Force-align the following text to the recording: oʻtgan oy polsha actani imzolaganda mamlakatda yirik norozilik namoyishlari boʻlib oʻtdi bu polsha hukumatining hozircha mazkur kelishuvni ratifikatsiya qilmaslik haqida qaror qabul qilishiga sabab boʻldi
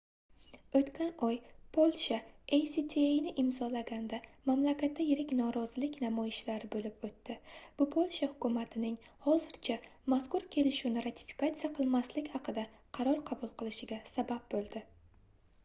oʻtgan 0.77 1.09
oy 1.25 1.35
polsha 1.77 2.15
actani 2.57 3.33
imzolaganda 3.41 4.19
mamlakatda 4.49 5.05
yirik 5.09 5.33
norozilik 5.41 5.99
namoyishlari 6.03 6.69
boʻlib 6.75 7.05
oʻtdi 7.09 7.35
bu 7.81 7.87
polsha 7.97 8.29
hukumatining 8.31 8.97
hozircha 9.27 9.77
mazkur 10.15 10.49
kelishuvni 10.57 11.05
ratifikatsiya 11.09 11.71
qilmaslik 11.77 12.31
haqida 12.37 12.65
qaror 12.99 13.21
qabul 13.31 13.53
qilishiga 13.61 14.01
sabab 14.15 14.49
boʻldi 14.57 14.83